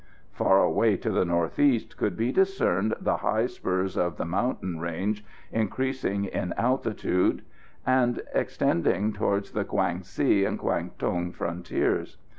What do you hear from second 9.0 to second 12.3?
towards the Kwang si and Kwang tung frontiers.